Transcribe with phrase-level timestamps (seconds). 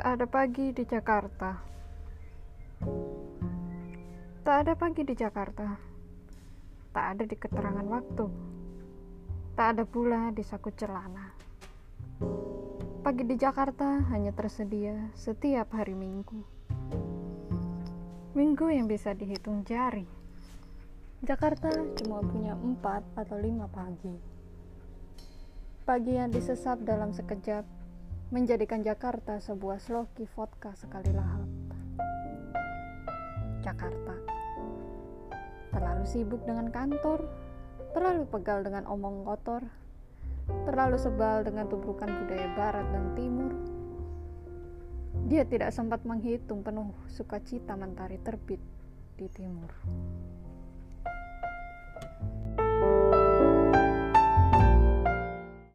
[0.00, 1.60] ada pagi di Jakarta.
[4.40, 5.76] Tak ada pagi di Jakarta.
[6.90, 8.26] Tak ada di keterangan waktu.
[9.52, 11.36] Tak ada pula di saku celana.
[13.04, 16.40] Pagi di Jakarta hanya tersedia setiap hari Minggu.
[18.32, 20.08] Minggu yang bisa dihitung jari.
[21.20, 21.68] Jakarta
[22.00, 24.16] cuma punya empat atau lima pagi.
[25.84, 27.79] Pagi yang disesap dalam sekejap
[28.30, 31.50] menjadikan Jakarta sebuah sloki vodka sekali lahap.
[33.58, 34.14] Jakarta
[35.74, 37.26] terlalu sibuk dengan kantor,
[37.90, 39.66] terlalu pegal dengan omong kotor,
[40.62, 43.52] terlalu sebal dengan tubrukan budaya barat dan timur.
[45.26, 48.62] Dia tidak sempat menghitung penuh sukacita mentari terbit
[49.18, 49.74] di timur.